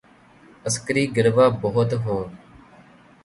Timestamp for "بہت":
1.61-1.89